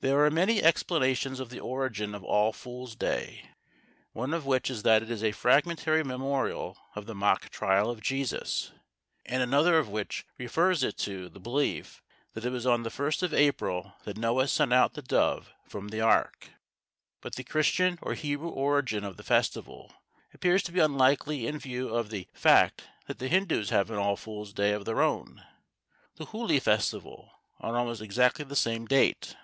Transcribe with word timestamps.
There 0.00 0.22
are 0.22 0.30
many 0.30 0.62
explanations 0.62 1.40
of 1.40 1.48
the 1.48 1.60
origin 1.60 2.14
of 2.14 2.22
All 2.22 2.52
Fools' 2.52 2.94
Day, 2.94 3.48
one 4.12 4.34
of 4.34 4.44
which 4.44 4.68
is 4.68 4.82
that 4.82 5.02
it 5.02 5.10
is 5.10 5.24
a 5.24 5.32
fragmentary 5.32 6.04
memorial 6.04 6.76
of 6.94 7.06
the 7.06 7.14
mock 7.14 7.48
trial 7.48 7.88
of 7.88 8.02
Jesus, 8.02 8.72
and 9.24 9.42
another 9.42 9.78
of 9.78 9.88
which 9.88 10.26
refers 10.36 10.82
it 10.82 10.98
to 10.98 11.30
the 11.30 11.40
belief 11.40 12.02
that 12.34 12.44
it 12.44 12.50
was 12.50 12.66
on 12.66 12.82
the 12.82 12.90
first 12.90 13.22
of 13.22 13.32
April 13.32 13.94
that 14.04 14.18
Noah 14.18 14.46
sent 14.46 14.74
out 14.74 14.92
the 14.92 15.00
dove 15.00 15.54
from 15.66 15.88
the 15.88 16.02
Ark. 16.02 16.50
But 17.22 17.36
the 17.36 17.42
Christian 17.44 17.98
or 18.02 18.12
Hebrew 18.12 18.50
origin 18.50 19.04
of 19.04 19.16
the 19.16 19.22
festival 19.22 19.90
appears 20.34 20.62
to 20.64 20.72
be 20.72 20.80
unlikely 20.80 21.46
in 21.46 21.58
view 21.58 21.88
of 21.94 22.10
the 22.10 22.28
fact 22.34 22.82
that 23.06 23.18
the 23.20 23.28
Hindus 23.28 23.70
have 23.70 23.90
an 23.90 23.96
All 23.96 24.16
Fools' 24.18 24.52
Day 24.52 24.72
of 24.74 24.84
their 24.84 25.00
own, 25.00 25.42
the 26.16 26.26
Huli 26.26 26.60
Festival, 26.60 27.32
on 27.58 27.74
almost 27.74 28.02
exactly 28.02 28.44
the 28.44 28.54
same 28.54 28.84
date. 28.84 29.34